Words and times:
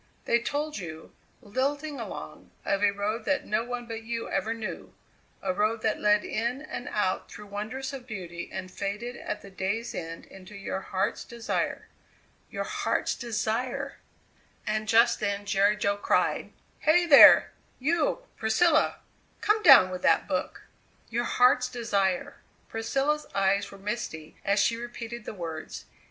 They 0.25 0.39
told 0.39 0.79
you, 0.79 1.13
lilting 1.43 1.99
along, 1.99 2.49
of 2.65 2.81
a 2.83 2.89
road 2.89 3.23
that 3.25 3.45
no 3.45 3.63
one 3.63 3.85
but 3.85 4.01
you 4.01 4.27
ever 4.27 4.51
knew 4.51 4.95
a 5.43 5.53
road 5.53 5.83
that 5.83 5.99
led 5.99 6.25
in 6.25 6.59
and 6.63 6.87
out 6.87 7.29
through 7.31 7.45
wonders 7.45 7.93
of 7.93 8.07
beauty 8.07 8.49
and 8.51 8.71
faded 8.71 9.15
at 9.15 9.43
the 9.43 9.51
day's 9.51 9.93
end 9.93 10.25
into 10.25 10.55
your 10.55 10.79
heart's 10.81 11.23
desire. 11.23 11.87
Your 12.49 12.63
Heart's 12.63 13.13
Desire! 13.13 13.99
And 14.65 14.87
just 14.87 15.19
then 15.19 15.45
Jerry 15.45 15.77
Jo 15.77 15.97
cried: 15.97 16.51
"Hey, 16.79 17.05
there! 17.05 17.51
you, 17.77 18.23
Priscilla, 18.37 19.01
come 19.39 19.61
down 19.61 19.91
with 19.91 20.01
that 20.01 20.27
book." 20.27 20.63
"Your 21.11 21.25
Heart's 21.25 21.69
Desire!" 21.69 22.37
Priscilla's 22.69 23.27
eyes 23.35 23.69
were 23.69 23.77
misty 23.77 24.35
as 24.43 24.57
she 24.59 24.77
repeated 24.77 25.25
the 25.25 25.33
words. 25.35 25.85